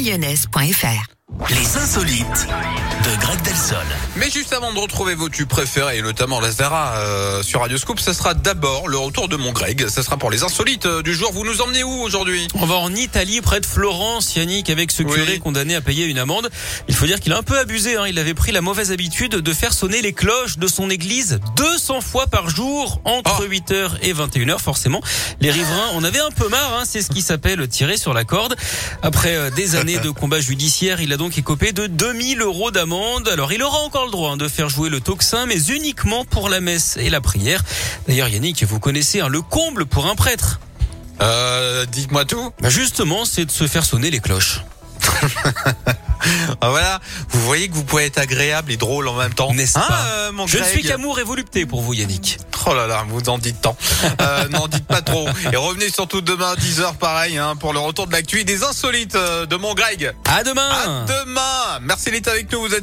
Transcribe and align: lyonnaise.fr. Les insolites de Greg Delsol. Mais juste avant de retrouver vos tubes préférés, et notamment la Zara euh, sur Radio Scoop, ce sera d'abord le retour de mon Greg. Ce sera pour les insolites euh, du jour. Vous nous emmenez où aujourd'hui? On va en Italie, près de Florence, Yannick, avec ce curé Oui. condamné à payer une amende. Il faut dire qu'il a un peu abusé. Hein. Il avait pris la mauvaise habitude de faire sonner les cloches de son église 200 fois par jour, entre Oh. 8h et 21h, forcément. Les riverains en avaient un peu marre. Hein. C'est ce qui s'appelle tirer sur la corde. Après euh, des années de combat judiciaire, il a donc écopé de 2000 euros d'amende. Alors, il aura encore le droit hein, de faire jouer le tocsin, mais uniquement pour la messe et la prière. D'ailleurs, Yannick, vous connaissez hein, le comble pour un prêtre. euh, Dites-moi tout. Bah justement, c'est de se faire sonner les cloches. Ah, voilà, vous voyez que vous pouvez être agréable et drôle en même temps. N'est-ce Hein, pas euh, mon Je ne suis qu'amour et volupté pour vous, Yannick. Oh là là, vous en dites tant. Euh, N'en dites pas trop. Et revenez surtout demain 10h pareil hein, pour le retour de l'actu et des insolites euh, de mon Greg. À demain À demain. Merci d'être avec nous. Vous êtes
lyonnaise.fr. 0.00 1.19
Les 1.48 1.76
insolites 1.78 2.48
de 3.04 3.20
Greg 3.20 3.40
Delsol. 3.42 3.78
Mais 4.16 4.28
juste 4.30 4.52
avant 4.52 4.72
de 4.74 4.78
retrouver 4.78 5.14
vos 5.14 5.28
tubes 5.28 5.48
préférés, 5.48 5.98
et 5.98 6.02
notamment 6.02 6.38
la 6.40 6.50
Zara 6.50 6.96
euh, 6.96 7.42
sur 7.42 7.60
Radio 7.60 7.78
Scoop, 7.78 7.98
ce 7.98 8.12
sera 8.12 8.34
d'abord 8.34 8.88
le 8.88 8.98
retour 8.98 9.26
de 9.28 9.36
mon 9.36 9.52
Greg. 9.52 9.88
Ce 9.88 10.02
sera 10.02 10.16
pour 10.18 10.30
les 10.30 10.42
insolites 10.42 10.86
euh, 10.86 11.02
du 11.02 11.14
jour. 11.14 11.32
Vous 11.32 11.44
nous 11.44 11.62
emmenez 11.62 11.82
où 11.82 12.02
aujourd'hui? 12.02 12.46
On 12.54 12.66
va 12.66 12.74
en 12.76 12.94
Italie, 12.94 13.40
près 13.40 13.60
de 13.60 13.66
Florence, 13.66 14.36
Yannick, 14.36 14.68
avec 14.70 14.90
ce 14.90 15.02
curé 15.02 15.32
Oui. 15.34 15.38
condamné 15.38 15.74
à 15.74 15.80
payer 15.80 16.04
une 16.06 16.18
amende. 16.18 16.50
Il 16.88 16.94
faut 16.94 17.06
dire 17.06 17.20
qu'il 17.20 17.32
a 17.32 17.38
un 17.38 17.42
peu 17.42 17.58
abusé. 17.58 17.96
Hein. 17.96 18.04
Il 18.08 18.18
avait 18.18 18.34
pris 18.34 18.52
la 18.52 18.60
mauvaise 18.60 18.92
habitude 18.92 19.36
de 19.36 19.52
faire 19.54 19.72
sonner 19.72 20.02
les 20.02 20.12
cloches 20.12 20.58
de 20.58 20.66
son 20.66 20.90
église 20.90 21.40
200 21.56 22.00
fois 22.02 22.26
par 22.26 22.50
jour, 22.50 23.00
entre 23.04 23.40
Oh. 23.40 23.48
8h 23.48 23.90
et 24.02 24.12
21h, 24.12 24.58
forcément. 24.58 25.00
Les 25.40 25.50
riverains 25.50 25.88
en 25.94 26.04
avaient 26.04 26.20
un 26.20 26.30
peu 26.30 26.48
marre. 26.48 26.74
Hein. 26.80 26.82
C'est 26.84 27.00
ce 27.02 27.08
qui 27.10 27.22
s'appelle 27.22 27.66
tirer 27.68 27.96
sur 27.96 28.12
la 28.12 28.24
corde. 28.24 28.56
Après 29.02 29.34
euh, 29.36 29.50
des 29.50 29.76
années 29.76 29.98
de 29.98 30.10
combat 30.10 30.40
judiciaire, 30.40 31.00
il 31.00 31.12
a 31.12 31.16
donc 31.20 31.36
écopé 31.36 31.72
de 31.72 31.86
2000 31.86 32.40
euros 32.40 32.70
d'amende. 32.70 33.28
Alors, 33.28 33.52
il 33.52 33.62
aura 33.62 33.80
encore 33.80 34.06
le 34.06 34.10
droit 34.10 34.30
hein, 34.32 34.36
de 34.38 34.48
faire 34.48 34.70
jouer 34.70 34.88
le 34.88 35.00
tocsin, 35.02 35.44
mais 35.44 35.62
uniquement 35.66 36.24
pour 36.24 36.48
la 36.48 36.60
messe 36.62 36.96
et 36.98 37.10
la 37.10 37.20
prière. 37.20 37.62
D'ailleurs, 38.08 38.28
Yannick, 38.28 38.64
vous 38.64 38.80
connaissez 38.80 39.20
hein, 39.20 39.28
le 39.28 39.42
comble 39.42 39.84
pour 39.84 40.06
un 40.06 40.14
prêtre. 40.14 40.60
euh, 41.20 41.84
Dites-moi 41.84 42.24
tout. 42.24 42.52
Bah 42.62 42.70
justement, 42.70 43.26
c'est 43.26 43.44
de 43.44 43.50
se 43.50 43.66
faire 43.66 43.84
sonner 43.84 44.10
les 44.10 44.20
cloches. 44.20 44.62
Ah, 46.60 46.68
voilà, 46.68 47.00
vous 47.30 47.40
voyez 47.40 47.68
que 47.70 47.74
vous 47.74 47.82
pouvez 47.82 48.04
être 48.04 48.18
agréable 48.18 48.70
et 48.70 48.76
drôle 48.76 49.08
en 49.08 49.14
même 49.16 49.32
temps. 49.32 49.54
N'est-ce 49.54 49.78
Hein, 49.78 49.84
pas 49.88 50.04
euh, 50.06 50.32
mon 50.32 50.46
Je 50.46 50.58
ne 50.58 50.64
suis 50.64 50.82
qu'amour 50.82 51.18
et 51.18 51.22
volupté 51.24 51.64
pour 51.64 51.80
vous, 51.80 51.94
Yannick. 51.94 52.36
Oh 52.66 52.74
là 52.74 52.86
là, 52.86 53.04
vous 53.08 53.28
en 53.28 53.38
dites 53.38 53.60
tant. 53.60 53.76
Euh, 54.20 54.48
N'en 54.50 54.68
dites 54.68 54.86
pas 54.86 55.02
trop. 55.02 55.28
Et 55.52 55.56
revenez 55.56 55.90
surtout 55.90 56.20
demain 56.20 56.54
10h 56.54 56.96
pareil 56.96 57.38
hein, 57.38 57.56
pour 57.56 57.72
le 57.72 57.78
retour 57.78 58.06
de 58.06 58.12
l'actu 58.12 58.40
et 58.40 58.44
des 58.44 58.62
insolites 58.62 59.14
euh, 59.16 59.46
de 59.46 59.56
mon 59.56 59.74
Greg. 59.74 60.12
À 60.28 60.44
demain 60.44 60.68
À 60.68 61.04
demain. 61.06 61.78
Merci 61.82 62.10
d'être 62.10 62.28
avec 62.28 62.50
nous. 62.52 62.60
Vous 62.60 62.74
êtes 62.74 62.78